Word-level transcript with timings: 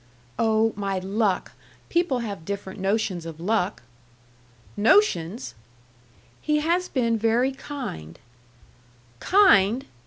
"Oh, 0.39 0.73
my 0.75 0.97
luck! 0.97 1.51
People 1.87 2.21
have 2.21 2.43
different 2.43 2.79
notions 2.79 3.23
of 3.23 3.39
luck." 3.39 3.83
"Notions!" 4.75 5.53
"He 6.41 6.57
has 6.61 6.89
been 6.89 7.19
very 7.19 7.51
kind." 7.51 8.17
"Kind!" 9.19 9.85